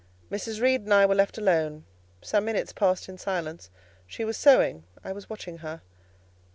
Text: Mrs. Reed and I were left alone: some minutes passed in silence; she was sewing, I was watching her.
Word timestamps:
Mrs. 0.31 0.59
Reed 0.59 0.81
and 0.81 0.93
I 0.95 1.05
were 1.05 1.13
left 1.13 1.37
alone: 1.37 1.85
some 2.23 2.45
minutes 2.45 2.73
passed 2.73 3.07
in 3.07 3.19
silence; 3.19 3.69
she 4.07 4.25
was 4.25 4.35
sewing, 4.35 4.83
I 5.03 5.11
was 5.11 5.29
watching 5.29 5.59
her. 5.59 5.83